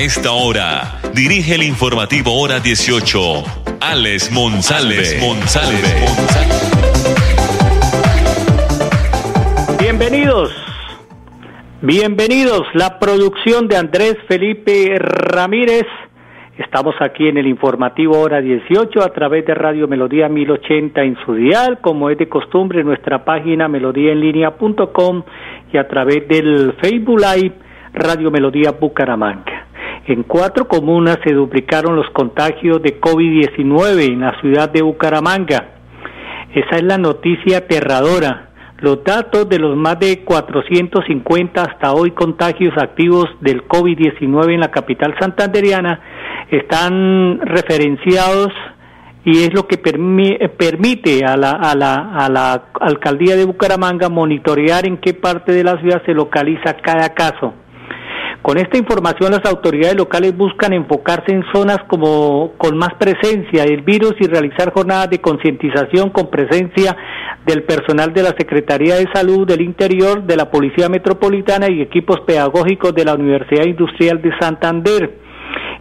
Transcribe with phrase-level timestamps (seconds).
[0.00, 3.20] A esta hora, dirige el informativo Hora 18,
[3.82, 5.04] Alex Monsalve.
[9.78, 10.56] Bienvenidos.
[11.82, 15.84] Bienvenidos, la producción de Andrés Felipe Ramírez.
[16.56, 21.34] Estamos aquí en el informativo hora 18 a través de Radio Melodía 1080 en su
[21.34, 25.24] dial, como es de costumbre, en nuestra página melodíaenlínea.com
[25.70, 27.52] y a través del Facebook Live
[27.92, 29.69] Radio Melodía Bucaramanga.
[30.06, 35.74] En cuatro comunas se duplicaron los contagios de COVID-19 en la ciudad de Bucaramanga.
[36.54, 42.72] Esa es la noticia aterradora los datos de los más de 450 hasta hoy contagios
[42.78, 46.00] activos del COVID-19 en la capital santanderiana
[46.50, 48.48] están referenciados
[49.22, 54.86] y es lo que permite a la, a, la, a la alcaldía de Bucaramanga monitorear
[54.86, 57.52] en qué parte de la ciudad se localiza cada caso.
[58.42, 63.82] Con esta información las autoridades locales buscan enfocarse en zonas como con más presencia del
[63.82, 66.96] virus y realizar jornadas de concientización con presencia
[67.44, 72.20] del personal de la Secretaría de Salud del Interior, de la Policía Metropolitana y equipos
[72.26, 75.18] pedagógicos de la Universidad Industrial de Santander.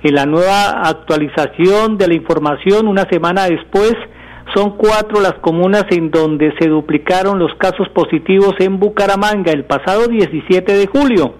[0.03, 3.93] En la nueva actualización de la información, una semana después,
[4.53, 10.07] son cuatro las comunas en donde se duplicaron los casos positivos en Bucaramanga el pasado
[10.07, 11.35] 17 de julio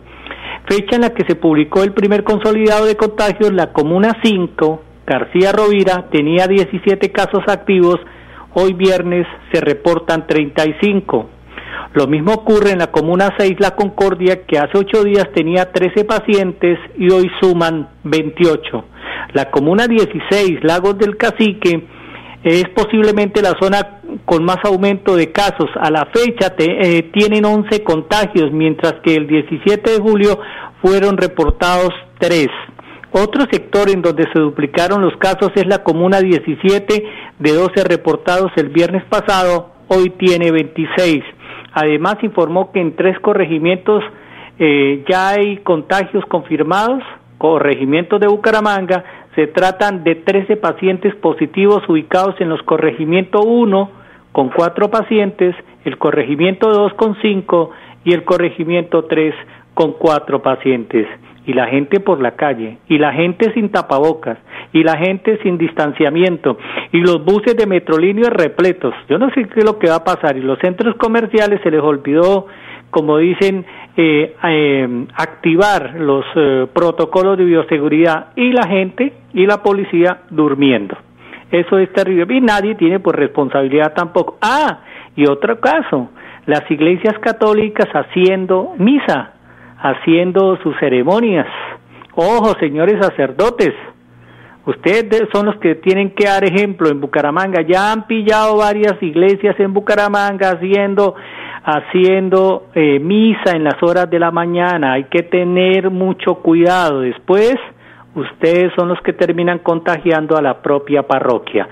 [0.70, 5.52] fecha en la que se publicó el primer consolidado de contagios, la Comuna 5, García
[5.52, 7.99] Rovira, tenía 17 casos activos,
[8.54, 11.30] hoy viernes se reportan 35.
[11.93, 16.05] Lo mismo ocurre en la Comuna 6, La Concordia, que hace ocho días tenía 13
[16.05, 18.86] pacientes y hoy suman 28.
[19.33, 21.88] La Comuna 16, Lagos del Cacique,
[22.43, 25.70] es posiblemente la zona con más aumento de casos.
[25.80, 30.39] A la fecha eh, tienen 11 contagios, mientras que el 17 de julio
[30.82, 32.48] fueron reportados 3.
[33.12, 37.04] Otro sector en donde se duplicaron los casos es la comuna 17,
[37.40, 41.23] de 12 reportados el viernes pasado, hoy tiene 26.
[41.73, 44.04] Además informó que en tres corregimientos
[44.60, 47.02] eh, ya hay contagios confirmados,
[47.38, 49.04] corregimientos de Bucaramanga,
[49.36, 53.90] se tratan de 13 pacientes positivos ubicados en los corregimiento 1
[54.32, 57.72] con 4 pacientes, el corregimiento 2 con 5
[58.04, 59.34] y el corregimiento 3
[59.80, 61.08] con 4 pacientes.
[61.45, 64.38] Y la gente por la calle, y la gente sin tapabocas,
[64.73, 66.58] y la gente sin distanciamiento,
[66.92, 68.94] y los buses de Metrolínea repletos.
[69.08, 70.36] Yo no sé qué es lo que va a pasar.
[70.36, 72.48] Y los centros comerciales se les olvidó,
[72.92, 79.64] como dicen, eh, eh, activar los eh, protocolos de bioseguridad y la gente y la
[79.64, 80.98] policía durmiendo.
[81.52, 84.38] Eso es terrible y nadie tiene por responsabilidad tampoco.
[84.42, 84.82] Ah,
[85.16, 86.10] y otro caso,
[86.48, 89.39] las iglesias católicas haciendo misa,
[89.82, 91.48] haciendo sus ceremonias.
[92.16, 93.73] Ojo, señores sacerdotes,
[94.66, 97.62] ustedes son los que tienen que dar ejemplo en Bucaramanga.
[97.62, 101.16] Ya han pillado varias iglesias en Bucaramanga haciendo
[101.62, 104.94] haciendo eh, misa en las horas de la mañana.
[104.94, 107.02] Hay que tener mucho cuidado.
[107.02, 107.56] Después,
[108.15, 111.67] ustedes son los que terminan contagiando a la propia parroquia.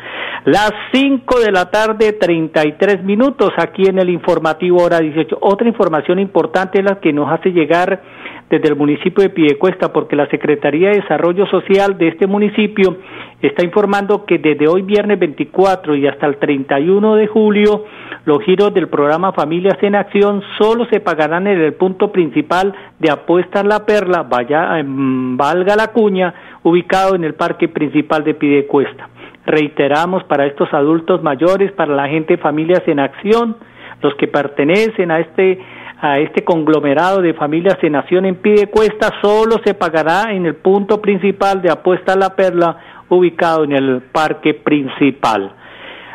[0.45, 5.37] Las 5 de la tarde, 33 minutos, aquí en el informativo hora 18.
[5.41, 8.01] Otra información importante es la que nos hace llegar
[8.49, 12.97] desde el municipio de Piedecuesta, porque la Secretaría de Desarrollo Social de este municipio
[13.41, 17.85] está informando que desde hoy viernes 24 y hasta el 31 de julio,
[18.25, 23.11] los giros del programa Familias en Acción solo se pagarán en el punto principal de
[23.11, 26.33] Apuestas La Perla, valga la cuña,
[26.63, 29.09] ubicado en el parque principal de Piedecuesta.
[29.45, 33.55] Reiteramos para estos adultos mayores, para la gente Familias en Acción,
[34.01, 35.59] los que pertenecen a este
[35.99, 41.01] a este conglomerado de familias de nación en Pidecuesta solo se pagará en el punto
[41.01, 42.77] principal de Apuesta a la Perla
[43.09, 45.53] ubicado en el parque principal.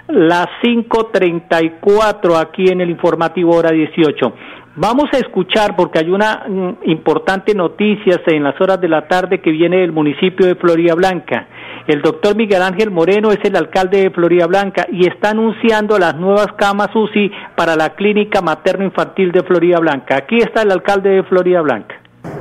[0.09, 4.35] Las 5.34 aquí en el informativo hora 18.
[4.75, 9.43] Vamos a escuchar porque hay una mm, importante noticia en las horas de la tarde
[9.43, 11.47] que viene del municipio de Florida Blanca.
[11.87, 16.17] El doctor Miguel Ángel Moreno es el alcalde de Florida Blanca y está anunciando las
[16.17, 20.17] nuevas camas UCI para la clínica materno-infantil de Florida Blanca.
[20.17, 21.97] Aquí está el alcalde de Florida Blanca.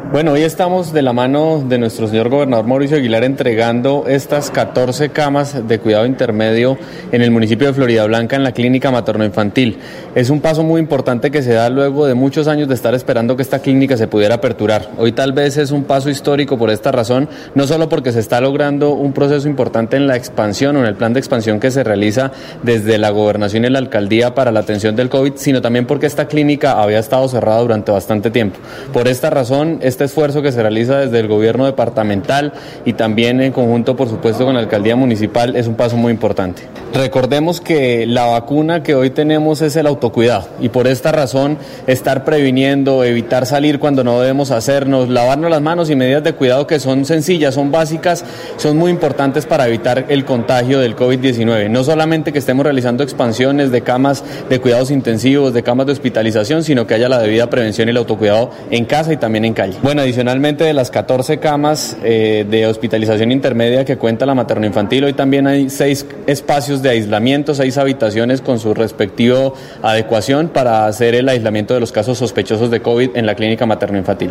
[0.09, 5.07] Bueno, hoy estamos de la mano de nuestro señor gobernador Mauricio Aguilar entregando estas 14
[5.11, 6.77] camas de cuidado intermedio
[7.13, 9.77] en el municipio de Florida Blanca en la clínica materno-infantil.
[10.13, 13.37] Es un paso muy importante que se da luego de muchos años de estar esperando
[13.37, 14.89] que esta clínica se pudiera aperturar.
[14.97, 18.41] Hoy tal vez es un paso histórico por esta razón, no solo porque se está
[18.41, 21.85] logrando un proceso importante en la expansión o en el plan de expansión que se
[21.85, 22.33] realiza
[22.63, 26.27] desde la gobernación y la alcaldía para la atención del COVID, sino también porque esta
[26.27, 28.59] clínica había estado cerrada durante bastante tiempo.
[28.91, 32.53] Por esta razón, este esfuerzo que se realiza desde el gobierno departamental
[32.85, 36.63] y también en conjunto, por supuesto, con la alcaldía municipal es un paso muy importante.
[36.93, 41.57] Recordemos que la vacuna que hoy tenemos es el autocuidado y por esta razón
[41.87, 46.67] estar previniendo, evitar salir cuando no debemos hacernos, lavarnos las manos y medidas de cuidado
[46.67, 48.23] que son sencillas, son básicas,
[48.57, 51.69] son muy importantes para evitar el contagio del COVID-19.
[51.69, 56.63] No solamente que estemos realizando expansiones de camas de cuidados intensivos, de camas de hospitalización,
[56.63, 59.77] sino que haya la debida prevención y el autocuidado en casa y también en calle.
[59.83, 65.05] Bueno, adicionalmente de las 14 camas eh, de hospitalización intermedia que cuenta la materno infantil,
[65.05, 71.15] hoy también hay seis espacios de aislamiento, seis habitaciones con su respectivo adecuación para hacer
[71.15, 74.29] el aislamiento de los casos sospechosos de COVID en la clínica materno infantil.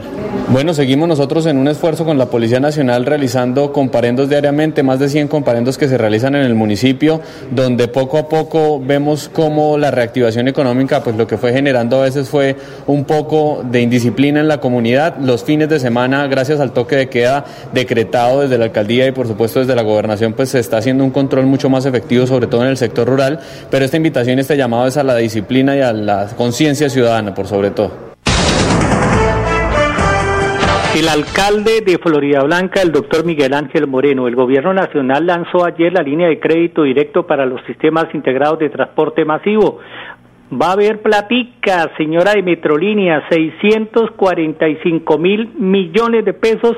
[0.53, 5.09] Bueno, seguimos nosotros en un esfuerzo con la Policía Nacional realizando comparendos diariamente, más de
[5.09, 7.21] 100 comparendos que se realizan en el municipio,
[7.51, 12.05] donde poco a poco vemos cómo la reactivación económica, pues lo que fue generando a
[12.05, 12.55] veces fue
[12.87, 17.09] un poco de indisciplina en la comunidad, los fines de semana, gracias al toque de
[17.09, 21.05] queda decretado desde la alcaldía y por supuesto desde la gobernación, pues se está haciendo
[21.05, 23.41] un control mucho más efectivo, sobre todo en el sector rural,
[23.71, 27.47] pero esta invitación este llamado es a la disciplina y a la conciencia ciudadana, por
[27.47, 28.11] sobre todo.
[30.97, 35.93] El alcalde de Florida Blanca, el doctor Miguel Ángel Moreno, el gobierno nacional lanzó ayer
[35.93, 39.79] la línea de crédito directo para los sistemas integrados de transporte masivo.
[40.53, 46.77] Va a haber platica, señora de Metrolínea, 645 mil millones de pesos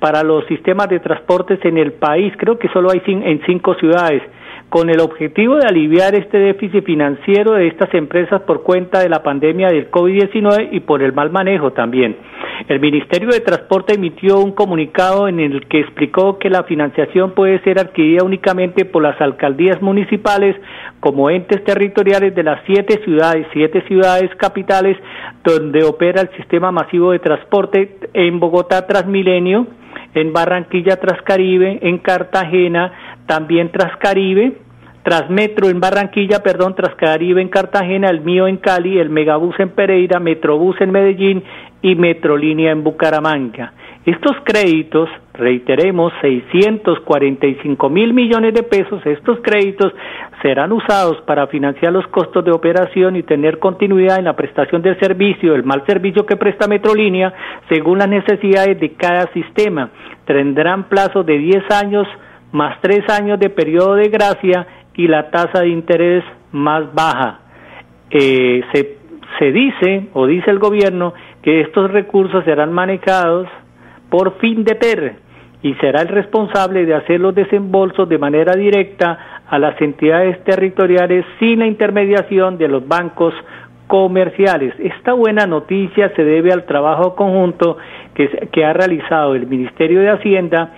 [0.00, 2.32] para los sistemas de transportes en el país.
[2.36, 4.22] Creo que solo hay en cinco ciudades
[4.72, 9.22] con el objetivo de aliviar este déficit financiero de estas empresas por cuenta de la
[9.22, 12.16] pandemia del COVID-19 y por el mal manejo también.
[12.68, 17.60] El Ministerio de Transporte emitió un comunicado en el que explicó que la financiación puede
[17.64, 20.56] ser adquirida únicamente por las alcaldías municipales
[21.00, 24.96] como entes territoriales de las siete ciudades, siete ciudades capitales
[25.44, 29.66] donde opera el sistema masivo de transporte en Bogotá Transmilenio,
[30.14, 34.58] en Barranquilla Trascaribe, en Cartagena, también Trascaribe,
[35.02, 40.20] Transmetro en Barranquilla, perdón, Trascaribe en Cartagena, el mío en Cali, el Megabús en Pereira,
[40.20, 41.42] Metrobús en Medellín
[41.82, 43.72] y Metrolínea en Bucaramanga.
[44.04, 49.92] Estos créditos, reiteremos, 645 mil millones de pesos, estos créditos
[50.42, 54.98] serán usados para financiar los costos de operación y tener continuidad en la prestación del
[54.98, 57.32] servicio, el mal servicio que presta Metrolínea,
[57.68, 59.90] según las necesidades de cada sistema.
[60.26, 62.08] Tendrán plazo de 10 años
[62.52, 67.40] más 3 años de periodo de gracia y la tasa de interés más baja.
[68.10, 68.98] Eh, se,
[69.38, 73.48] se dice, o dice el gobierno, que estos recursos serán manejados
[74.10, 74.74] por fin de
[75.62, 81.24] y será el responsable de hacer los desembolsos de manera directa a las entidades territoriales
[81.38, 83.32] sin la intermediación de los bancos
[83.86, 84.74] comerciales.
[84.78, 87.78] Esta buena noticia se debe al trabajo conjunto
[88.14, 90.72] que, que ha realizado el Ministerio de Hacienda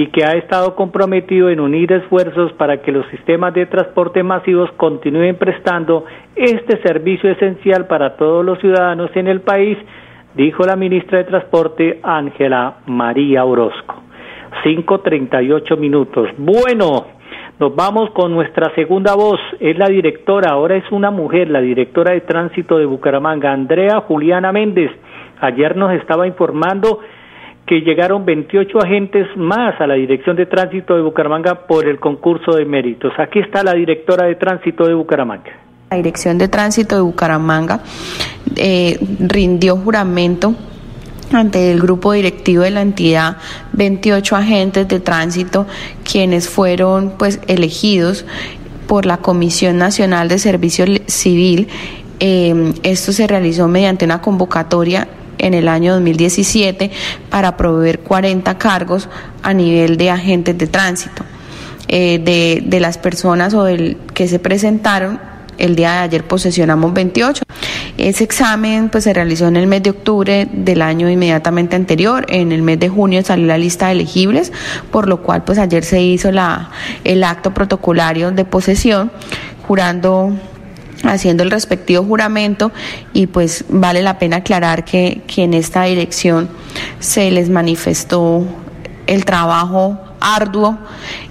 [0.00, 4.70] y que ha estado comprometido en unir esfuerzos para que los sistemas de transporte masivos
[4.78, 9.76] continúen prestando este servicio esencial para todos los ciudadanos en el país
[10.34, 14.02] dijo la ministra de Transporte Ángela María Orozco.
[14.64, 16.30] 5.38 minutos.
[16.38, 17.06] Bueno,
[17.58, 19.38] nos vamos con nuestra segunda voz.
[19.60, 24.50] Es la directora, ahora es una mujer, la directora de tránsito de Bucaramanga, Andrea Juliana
[24.50, 24.92] Méndez.
[25.42, 27.00] Ayer nos estaba informando
[27.70, 32.56] que llegaron 28 agentes más a la Dirección de Tránsito de Bucaramanga por el concurso
[32.56, 33.12] de méritos.
[33.16, 35.52] Aquí está la directora de Tránsito de Bucaramanga.
[35.88, 37.78] La Dirección de Tránsito de Bucaramanga
[38.56, 40.52] eh, rindió juramento
[41.32, 43.36] ante el grupo directivo de la entidad
[43.74, 45.64] 28 agentes de tránsito
[46.02, 48.26] quienes fueron pues elegidos
[48.88, 51.68] por la Comisión Nacional de Servicio Civil.
[52.18, 55.06] Eh, esto se realizó mediante una convocatoria
[55.40, 56.90] en el año 2017
[57.28, 59.08] para proveer 40 cargos
[59.42, 61.24] a nivel de agentes de tránsito.
[61.88, 65.18] Eh, de, de, las personas o del que se presentaron,
[65.60, 67.42] el día de ayer posesionamos 28
[67.98, 72.52] Ese examen pues se realizó en el mes de octubre del año inmediatamente anterior, en
[72.52, 74.52] el mes de junio salió la lista de elegibles,
[74.90, 76.70] por lo cual pues ayer se hizo la,
[77.04, 79.12] el acto protocolario de posesión
[79.66, 80.32] jurando
[81.04, 82.72] haciendo el respectivo juramento
[83.12, 86.48] y pues vale la pena aclarar que, que en esta dirección
[86.98, 88.44] se les manifestó
[89.06, 90.78] el trabajo arduo,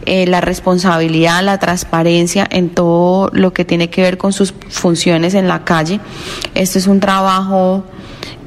[0.06, 5.34] eh, la responsabilidad, la transparencia en todo lo que tiene que ver con sus funciones
[5.34, 6.00] en la calle.
[6.56, 7.86] Esto es un trabajo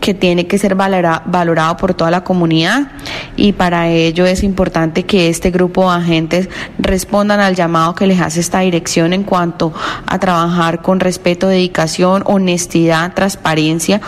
[0.03, 2.91] que tiene que ser valorado por toda la comunidad
[3.37, 8.21] y para ello es importante que este grupo de agentes respondan al llamado que les
[8.21, 9.73] hace esta dirección en cuanto
[10.07, 14.01] a trabajar con respeto, dedicación, honestidad, transparencia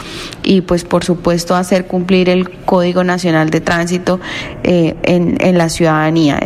[0.43, 4.19] y pues por supuesto hacer cumplir el Código Nacional de Tránsito
[4.65, 6.41] eh, en, en la ciudadanía.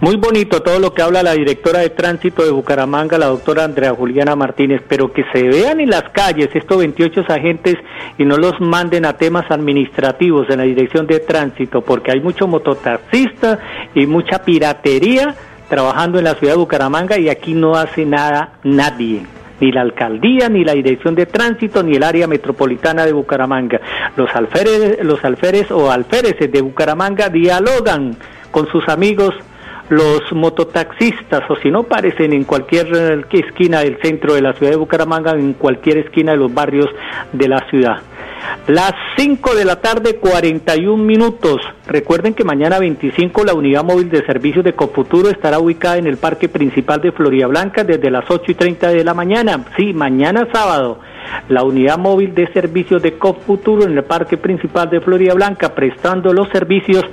[0.00, 3.92] Muy bonito todo lo que habla la directora de tránsito de Bucaramanga, la doctora Andrea
[3.94, 7.74] Juliana Martínez, pero que se vean en las calles estos 28 agentes
[8.16, 12.46] y no los manden a temas administrativos en la dirección de tránsito, porque hay mucho
[12.46, 13.58] mototaxista
[13.92, 15.34] y mucha piratería
[15.68, 19.26] trabajando en la ciudad de Bucaramanga y aquí no hace nada nadie
[19.60, 23.80] ni la alcaldía, ni la dirección de tránsito, ni el área metropolitana de Bucaramanga.
[24.14, 28.16] Los alférez, los alférez o alféreces de Bucaramanga dialogan
[28.52, 29.34] con sus amigos
[29.88, 34.72] los mototaxistas o si no parecen en cualquier eh, esquina del centro de la ciudad
[34.72, 36.88] de Bucaramanga, en cualquier esquina de los barrios
[37.32, 38.02] de la ciudad.
[38.66, 41.60] Las 5 de la tarde, 41 minutos.
[41.86, 46.18] Recuerden que mañana 25 la unidad móvil de servicios de Cofuturo estará ubicada en el
[46.18, 49.64] parque principal de Florida Blanca desde las 8 y 30 de la mañana.
[49.76, 51.00] Sí, mañana sábado.
[51.48, 56.32] La unidad móvil de servicios de Cofuturo en el parque principal de Florida Blanca prestando
[56.32, 57.04] los servicios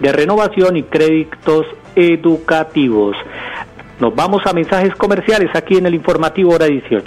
[0.00, 3.16] de renovación y créditos educativos.
[4.00, 7.06] Nos vamos a mensajes comerciales aquí en el informativo hora 18.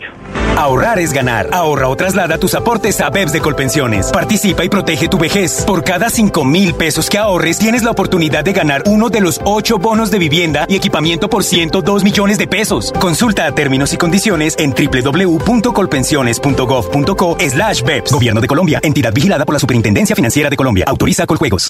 [0.58, 1.50] Ahorrar es ganar.
[1.52, 4.10] Ahorra o traslada tus aportes a BEPS de Colpensiones.
[4.14, 5.66] Participa y protege tu vejez.
[5.66, 9.42] Por cada 5 mil pesos que ahorres, tienes la oportunidad de ganar uno de los
[9.44, 12.94] 8 bonos de vivienda y equipamiento por 102 millones de pesos.
[12.94, 18.14] Consulta términos y condiciones en www.colpensiones.gov.co slash BEPS.
[18.14, 18.80] Gobierno de Colombia.
[18.82, 20.86] Entidad vigilada por la Superintendencia Financiera de Colombia.
[20.88, 21.70] Autoriza Coljuegos.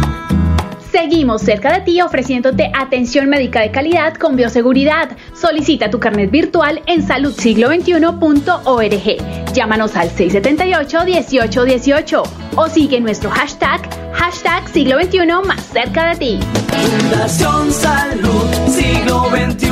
[1.11, 5.09] Seguimos cerca de ti ofreciéndote atención médica de calidad con bioseguridad.
[5.35, 9.53] Solicita tu carnet virtual en saludsiglo21.org.
[9.53, 12.23] Llámanos al 678-1818
[12.55, 13.81] o sigue nuestro hashtag,
[14.13, 16.39] hashtag siglo XXI más cerca de ti.
[16.69, 19.67] Fundación Salud Siglo XXI.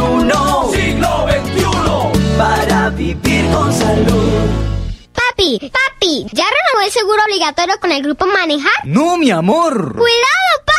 [0.75, 2.36] Siglo XXI.
[2.38, 4.41] Para vivir con salud.
[5.13, 8.74] Papi, papi, ¿ya renovó el seguro obligatorio con el grupo Manejar?
[8.84, 9.93] No, mi amor.
[9.93, 10.78] ¡Cuidado, papi!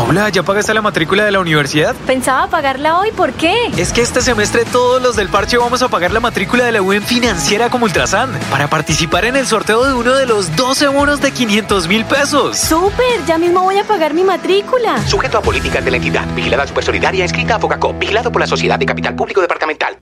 [0.00, 1.94] Paula, ¿ya pagaste la matrícula de la universidad?
[2.06, 3.54] Pensaba pagarla hoy, ¿por qué?
[3.76, 6.80] Es que este semestre todos los del parche vamos a pagar la matrícula de la
[6.80, 11.20] UN financiera como Ultrasan para participar en el sorteo de uno de los 12 bonos
[11.20, 12.56] de 500 mil pesos.
[12.56, 13.26] ¡Súper!
[13.26, 15.06] Ya mismo voy a pagar mi matrícula.
[15.06, 16.26] Sujeto a políticas de la entidad.
[16.34, 17.98] Vigilada Supersolidaria, escrita a Focacop.
[17.98, 19.98] Vigilado por la Sociedad de Capital Público Departamental.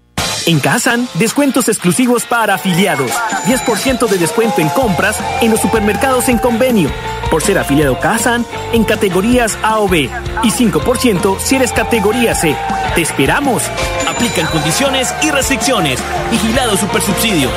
[0.47, 3.11] En Kazan, descuentos exclusivos para afiliados.
[3.47, 6.89] 10% de descuento en compras en los supermercados en convenio.
[7.31, 10.11] Por ser afiliado Kazan en categorías A o B.
[10.43, 12.57] Y 5% si eres categoría C.
[12.95, 13.63] ¡Te esperamos!
[14.09, 16.01] Aplican condiciones y restricciones.
[16.31, 17.51] Vigilado Supersubsidio.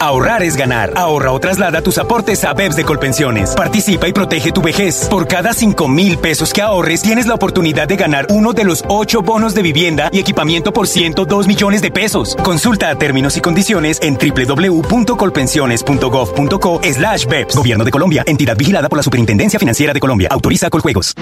[0.00, 0.94] Ahorrar es ganar.
[0.96, 3.54] Ahorra o traslada tus aportes a BEPS de Colpensiones.
[3.54, 5.06] Participa y protege tu vejez.
[5.10, 8.82] Por cada 5 mil pesos que ahorres, tienes la oportunidad de ganar uno de los
[8.88, 12.34] 8 bonos de vivienda y equipamiento por 102 millones de pesos.
[12.42, 17.56] Consulta términos y condiciones en www.colpensiones.gov.co slash BEPS.
[17.56, 18.24] Gobierno de Colombia.
[18.26, 20.28] Entidad vigilada por la Superintendencia Financiera de Colombia.
[20.30, 21.12] Autoriza Coljuegos.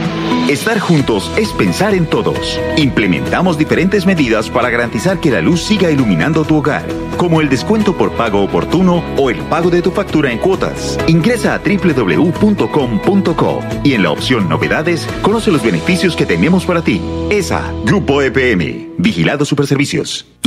[0.49, 2.61] Estar juntos es pensar en todos.
[2.77, 6.87] Implementamos diferentes medidas para garantizar que la luz siga iluminando tu hogar,
[7.19, 10.99] como el descuento por pago oportuno o el pago de tu factura en cuotas.
[11.07, 17.01] Ingresa a www.com.co y en la opción Novedades conoce los beneficios que tenemos para ti.
[17.31, 20.27] ESA, Grupo EPM, Vigilado Superservicios.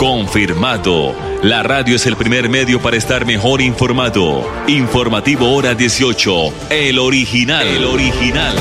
[0.00, 1.12] Confirmado.
[1.42, 4.40] La radio es el primer medio para estar mejor informado.
[4.66, 6.30] Informativo Hora 18.
[6.70, 7.66] El original.
[7.66, 8.54] El original.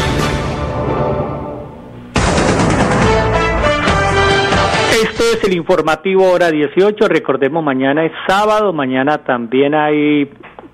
[5.02, 7.08] Esto es el informativo Hora 18.
[7.08, 8.74] Recordemos, mañana es sábado.
[8.74, 10.30] Mañana también hay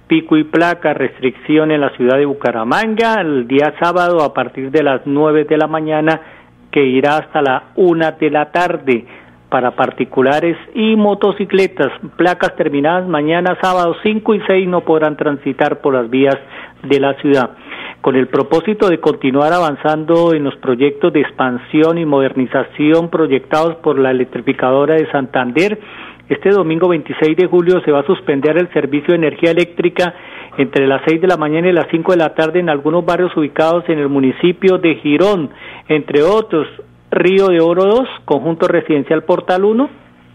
[0.07, 3.21] pico y placa, restricción en la ciudad de Bucaramanga.
[3.21, 6.21] El día sábado a partir de las 9 de la mañana
[6.71, 9.05] que irá hasta la 1 de la tarde
[9.55, 11.89] para particulares y motocicletas.
[12.17, 16.35] Placas terminadas mañana sábado 5 y 6 no podrán transitar por las vías
[16.83, 17.51] de la ciudad.
[18.01, 23.97] Con el propósito de continuar avanzando en los proyectos de expansión y modernización proyectados por
[23.97, 25.79] la electrificadora de Santander,
[26.27, 30.15] este domingo 26 de julio se va a suspender el servicio de energía eléctrica
[30.57, 33.31] entre las 6 de la mañana y las 5 de la tarde en algunos barrios
[33.37, 35.49] ubicados en el municipio de Girón,
[35.87, 36.67] entre otros
[37.15, 39.89] Río de Oro 2, conjunto residencial Portal 1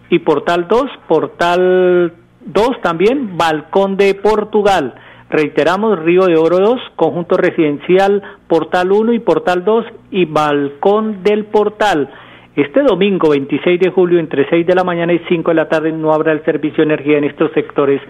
[0.08, 2.14] y Portal 2, Portal
[2.46, 4.94] 2 también, Balcón de Portugal.
[5.28, 11.44] Reiteramos, Río de Oro 2, conjunto residencial Portal 1 y Portal 2 y Balcón del
[11.44, 12.08] Portal.
[12.56, 15.92] Este domingo 26 de julio entre 6 de la mañana y 5 de la tarde
[15.92, 18.00] no habrá el servicio de energía en estos sectores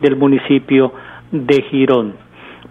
[0.00, 0.92] del municipio
[1.32, 2.14] de Girón.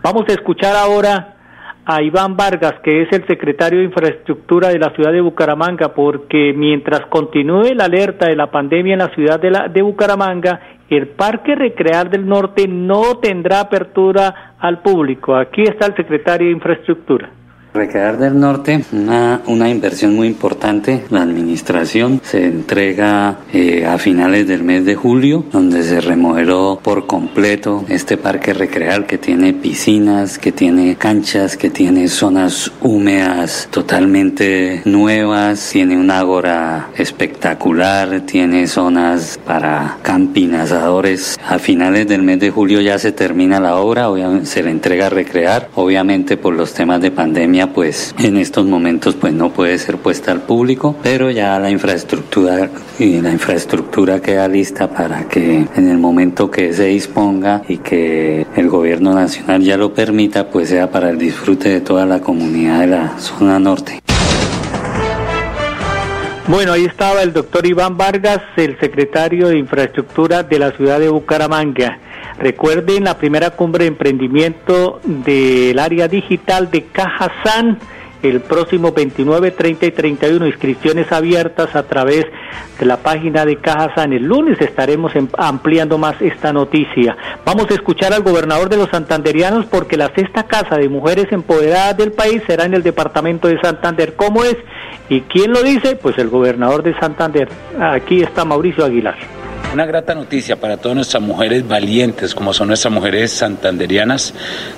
[0.02, 1.39] Vamos a escuchar ahora
[1.86, 6.54] a Iván Vargas, que es el secretario de Infraestructura de la ciudad de Bucaramanga, porque
[6.56, 11.08] mientras continúe la alerta de la pandemia en la ciudad de, la, de Bucaramanga, el
[11.08, 15.36] Parque Recrear del Norte no tendrá apertura al público.
[15.36, 17.30] Aquí está el secretario de Infraestructura.
[17.72, 21.04] Recrear del Norte, una, una inversión muy importante.
[21.12, 27.06] La administración se entrega eh, a finales del mes de julio, donde se remodeló por
[27.06, 34.82] completo este parque recrear que tiene piscinas, que tiene canchas, que tiene zonas húmedas totalmente
[34.86, 41.40] nuevas, tiene un ágora espectacular, tiene zonas para camping, asadores.
[41.48, 44.08] A finales del mes de julio ya se termina la obra,
[44.44, 49.16] se le entrega a recrear, obviamente por los temas de pandemia pues en estos momentos
[49.16, 54.48] pues no puede ser puesta al público, pero ya la infraestructura y la infraestructura queda
[54.48, 59.78] lista para que en el momento que se disponga y que el gobierno nacional ya
[59.78, 64.00] lo permita, pues sea para el disfrute de toda la comunidad de la zona norte.
[66.50, 71.08] Bueno, ahí estaba el doctor Iván Vargas, el secretario de Infraestructura de la ciudad de
[71.08, 72.00] Bucaramanga.
[72.40, 77.80] Recuerden la primera cumbre de emprendimiento del área digital de Cajazán
[78.24, 80.48] el próximo 29, 30 y 31.
[80.48, 82.26] Inscripciones abiertas a través
[82.80, 84.14] de la página de Cajasan.
[84.14, 87.16] El lunes estaremos em, ampliando más esta noticia.
[87.46, 91.98] Vamos a escuchar al gobernador de los santanderianos porque la sexta casa de mujeres empoderadas
[91.98, 94.16] del país será en el departamento de Santander.
[94.16, 94.58] ¿Cómo es?
[95.10, 95.96] ¿Y quién lo dice?
[95.96, 97.50] Pues el gobernador de Santander.
[97.80, 99.39] Aquí está Mauricio Aguilar.
[99.72, 104.34] Una grata noticia para todas nuestras mujeres valientes, como son nuestras mujeres santanderianas,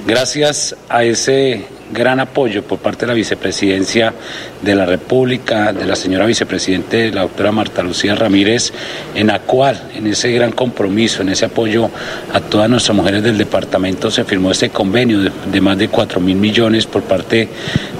[0.06, 4.13] gracias a ese gran apoyo por parte de la vicepresidencia
[4.62, 8.71] de la República, de la señora vicepresidente, la doctora Marta Lucía Ramírez,
[9.15, 11.89] en la cual, en ese gran compromiso, en ese apoyo
[12.34, 16.36] a todas nuestras mujeres del departamento, se firmó este convenio de, más de 4 mil
[16.36, 17.49] millones por parte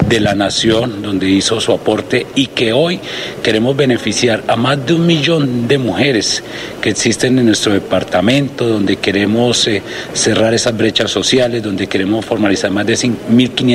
[0.08, 2.99] de la Nación, donde hizo su aporte y que hoy
[3.43, 6.43] queremos beneficiar a más de un millón de mujeres
[6.82, 9.82] que existen en nuestro departamento, donde queremos eh,
[10.13, 12.97] cerrar esas brechas sociales, donde queremos formalizar más de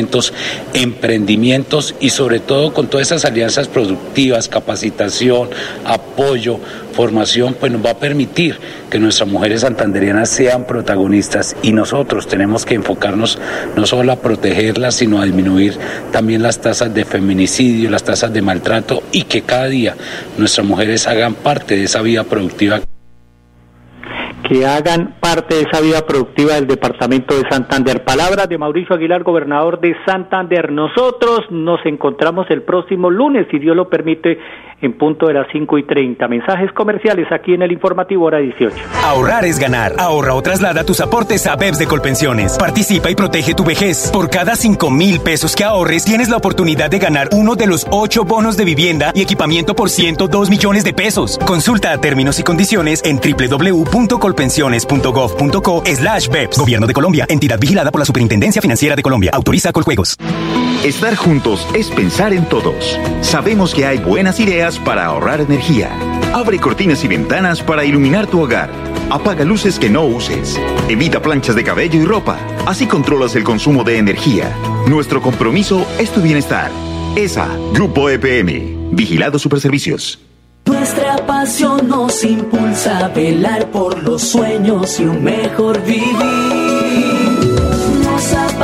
[0.07, 0.33] 1.500
[0.75, 5.49] emprendimientos y sobre todo con todas esas alianzas productivas, capacitación,
[5.85, 6.59] apoyo,
[6.93, 8.59] formación, pues nos va a permitir
[8.91, 11.55] que nuestras mujeres santanderianas sean protagonistas.
[11.63, 13.39] Y nosotros tenemos que enfocarnos
[13.77, 15.79] no solo a protegerlas, sino a disminuir
[16.11, 19.95] también las tasas de feminicidio, las tasas de maltrato y que cada día
[20.39, 22.81] nuestras mujeres hagan parte de esa vida productiva.
[24.49, 28.05] Que hagan parte de esa vida productiva del departamento de Santander.
[28.05, 30.71] Palabras de Mauricio Aguilar, gobernador de Santander.
[30.71, 34.39] Nosotros nos encontramos el próximo lunes, si Dios lo permite,
[34.83, 36.29] en punto de las 5 y 30.
[36.29, 38.77] Mensajes comerciales aquí en el informativo hora 18.
[39.03, 39.95] Ahorrar es ganar.
[39.99, 42.57] Ahorra o traslada tus aportes a BEPS de Colpensiones.
[42.57, 44.13] Participa y protege tu vejez.
[44.13, 47.85] Por cada 5 mil pesos que ahorres, tienes la oportunidad de ganar uno de los
[47.91, 51.37] 8 bonos de vivienda y equipamiento por 102 millones de pesos.
[51.47, 53.19] Consulta términos y condiciones en
[55.17, 56.29] www.colpensiones.gov.co slash.
[56.57, 57.27] Gobierno de Colombia.
[57.29, 59.31] Entidad vigilada por la Superintendencia Financiera de Colombia.
[59.33, 60.17] Autoriza Coljuegos.
[60.85, 62.99] Estar juntos es pensar en todos.
[63.23, 65.91] Sabemos que hay buenas ideas para ahorrar energía.
[66.33, 68.71] Abre cortinas y ventanas para iluminar tu hogar.
[69.11, 70.61] Apaga luces que no uses.
[70.89, 72.39] Evita planchas de cabello y ropa.
[72.67, 74.55] Así controlas el consumo de energía.
[74.87, 76.71] Nuestro compromiso es tu bienestar.
[77.17, 78.91] ESA, Grupo EPM.
[78.93, 80.21] Vigilado Superservicios.
[80.67, 86.67] Nuestra pasión nos impulsa a velar por los sueños y un mejor vivir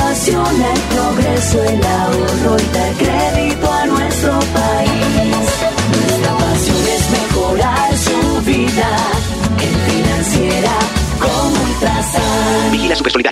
[0.03, 5.47] apasiona el progreso, el ahorro y dar crédito a nuestro país.
[5.97, 8.91] Nuestra pasión es mejorar su vida
[9.67, 10.73] en financiera
[11.19, 12.73] como Ultrasan.
[12.73, 13.32] Vigila Supersolidaria,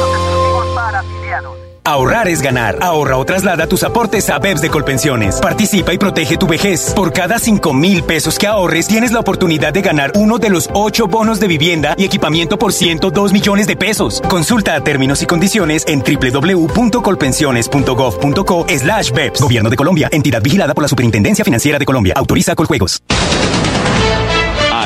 [1.83, 2.77] Ahorrar es ganar.
[2.81, 5.41] Ahorra o traslada tus aportes a BEPS de Colpensiones.
[5.41, 6.93] Participa y protege tu vejez.
[6.93, 10.69] Por cada 5 mil pesos que ahorres, tienes la oportunidad de ganar uno de los
[10.73, 14.21] 8 bonos de vivienda y equipamiento por 102 millones de pesos.
[14.29, 19.41] Consulta términos y condiciones en www.colpensiones.gov.co slash BEPS.
[19.41, 20.07] Gobierno de Colombia.
[20.11, 22.13] Entidad vigilada por la Superintendencia Financiera de Colombia.
[22.15, 23.01] Autoriza Coljuegos.